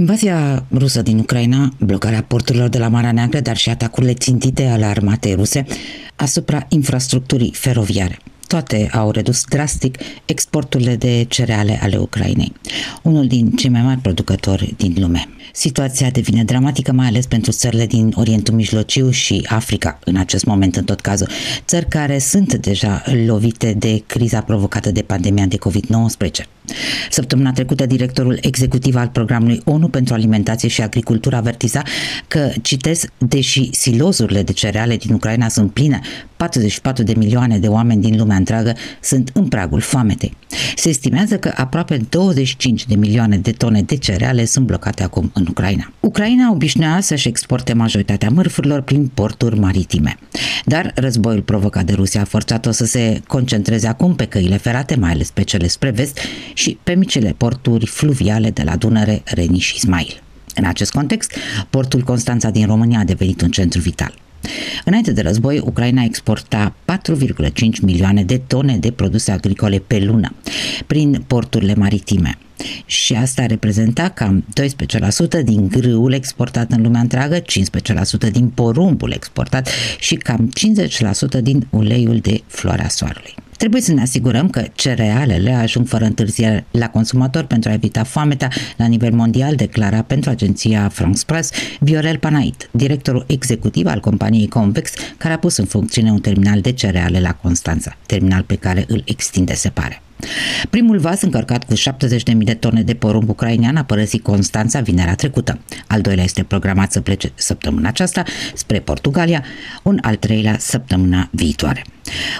[0.00, 4.84] Invazia rusă din Ucraina, blocarea porturilor de la Marea Neagră, dar și atacurile țintite ale
[4.84, 5.64] armatei ruse
[6.16, 8.18] asupra infrastructurii feroviare.
[8.46, 12.52] Toate au redus drastic exporturile de cereale ale Ucrainei,
[13.02, 15.28] unul din cei mai mari producători din lume.
[15.52, 20.76] Situația devine dramatică, mai ales pentru țările din Orientul Mijlociu și Africa, în acest moment
[20.76, 21.28] în tot cazul,
[21.64, 26.59] țări care sunt deja lovite de criza provocată de pandemia de COVID-19.
[27.10, 31.82] Săptămâna trecută, directorul executiv al programului ONU pentru alimentație și agricultură avertiza
[32.28, 36.00] că, citesc, deși silozurile de cereale din Ucraina sunt pline,
[36.36, 40.36] 44 de milioane de oameni din lumea întreagă sunt în pragul foametei.
[40.76, 45.46] Se estimează că aproape 25 de milioane de tone de cereale sunt blocate acum în
[45.50, 45.92] Ucraina.
[46.00, 50.18] Ucraina obișnuia să-și exporte majoritatea mărfurilor prin porturi maritime.
[50.64, 55.10] Dar războiul provocat de Rusia a forțat-o să se concentreze acum pe căile ferate, mai
[55.10, 56.18] ales pe cele spre vest,
[56.60, 60.22] și pe micile porturi fluviale de la Dunăre, Reni și Ismail.
[60.54, 61.36] În acest context,
[61.70, 64.14] portul Constanța din România a devenit un centru vital.
[64.84, 70.34] Înainte de război, Ucraina exporta 4,5 milioane de tone de produse agricole pe lună
[70.86, 72.38] prin porturile maritime.
[72.86, 74.44] Și asta reprezenta cam
[75.40, 77.42] 12% din grâul exportat în lumea întreagă, 15%
[78.32, 80.52] din porumbul exportat și cam
[81.38, 83.34] 50% din uleiul de floarea soarelui.
[83.60, 88.50] Trebuie să ne asigurăm că cerealele ajung fără întârziere la consumator pentru a evita foametea
[88.76, 94.92] la nivel mondial, declara pentru agenția France Press Viorel Panait, directorul executiv al companiei Convex,
[95.16, 99.02] care a pus în funcțiune un terminal de cereale la Constanța, terminal pe care îl
[99.06, 100.02] extinde, se pare.
[100.70, 105.58] Primul vas încărcat cu 70.000 de tone de porumb ucrainean a părăsit Constanța vinerea trecută.
[105.86, 108.22] Al doilea este programat să plece săptămâna aceasta
[108.54, 109.44] spre Portugalia,
[109.82, 111.84] un al treilea săptămâna viitoare.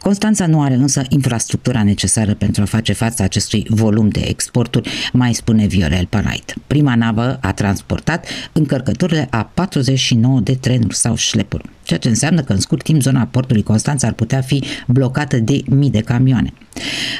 [0.00, 5.34] Constanța nu are însă infrastructura necesară pentru a face față acestui volum de exporturi, mai
[5.34, 6.54] spune Viorel Panait.
[6.66, 12.52] Prima navă a transportat încărcăturile a 49 de trenuri sau șlepuri, ceea ce înseamnă că
[12.52, 16.52] în scurt timp zona portului Constanța ar putea fi blocată de mii de camioane.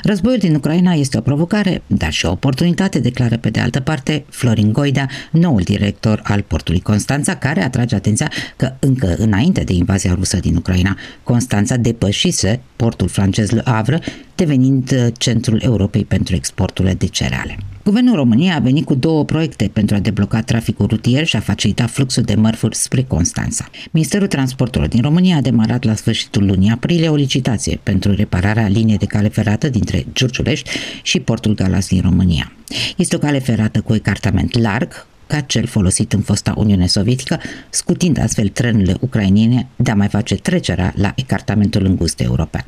[0.03, 4.25] Războiul din Ucraina este o provocare, dar și o oportunitate, declară pe de altă parte
[4.29, 10.15] Florin Goidea, noul director al portului Constanța, care atrage atenția că încă înainte de invazia
[10.15, 12.38] rusă din Ucraina, Constanța depășise
[12.77, 14.01] portul francez Le Havre,
[14.35, 17.59] devenind uh, centrul Europei pentru exporturile de cereale.
[17.85, 21.87] Guvernul României a venit cu două proiecte pentru a debloca traficul rutier și a facilita
[21.87, 23.69] fluxul de mărfuri spre Constanța.
[23.91, 28.99] Ministerul Transporturilor din România a demarat la sfârșitul lunii aprilie o licitație pentru repararea liniei
[28.99, 30.71] de cale ferată dintre Giurgiulești
[31.03, 32.53] și portul Galați din România.
[32.97, 37.41] Este o cale ferată cu ecartament larg, ca cel folosit în fosta Uniune Sovietică,
[37.71, 42.65] scutind astfel trenurile ucrainene de a mai face trecerea la ecartamentul îngust european.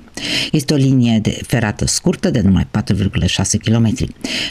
[0.53, 3.95] Este o linie de ferată scurtă de numai 4,6 km.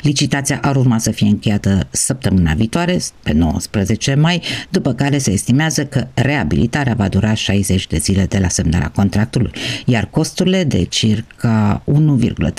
[0.02, 5.86] Licitația ar urma să fie încheiată săptămâna viitoare, pe 19 mai, după care se estimează
[5.86, 9.52] că reabilitarea va dura 60 de zile de la semnarea contractului,
[9.86, 11.84] iar costurile de circa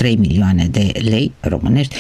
[0.03, 1.97] 1,3 milioane de lei românești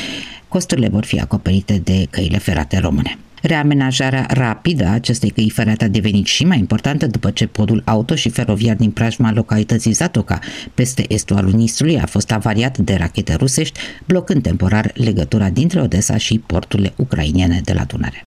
[0.51, 3.19] costurile vor fi acoperite de căile ferate române.
[3.43, 8.15] Reamenajarea rapidă a acestei căi ferate a devenit și mai importantă după ce podul auto
[8.15, 10.39] și feroviar din preajma localității Zatoca,
[10.75, 16.17] peste estul al Unistrului, a fost avariat de rachete rusești, blocând temporar legătura dintre Odessa
[16.17, 18.23] și porturile ucrainiene de la Dunăre.